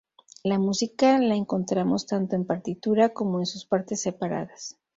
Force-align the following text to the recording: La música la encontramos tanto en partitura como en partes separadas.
La 0.43 0.57
música 0.57 1.19
la 1.19 1.35
encontramos 1.35 2.07
tanto 2.07 2.35
en 2.35 2.47
partitura 2.47 3.09
como 3.13 3.39
en 3.39 3.45
partes 3.69 4.01
separadas. 4.01 4.79